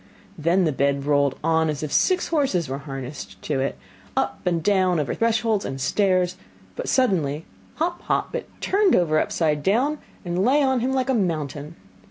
Then 0.35 0.63
the 0.65 0.71
bed 0.71 1.05
rolled 1.05 1.37
on 1.43 1.69
as 1.69 1.83
if 1.83 1.91
six 1.91 2.29
horses 2.29 2.67
were 2.67 2.79
harnessed 2.79 3.39
to 3.43 3.59
it, 3.59 3.77
up 4.17 4.39
and 4.47 4.63
down, 4.63 4.99
over 4.99 5.13
thresholds 5.13 5.63
and 5.63 5.79
stairs, 5.79 6.37
but 6.75 6.89
suddenly 6.89 7.45
hop, 7.75 8.01
hop, 8.01 8.33
it 8.33 8.49
turned 8.61 8.95
over 8.95 9.19
upside 9.19 9.61
down, 9.61 9.99
and 10.25 10.43
lay 10.43 10.63
on 10.63 10.79
him 10.79 10.91
like 10.91 11.11
a 11.11 11.13
mountain. 11.13 11.75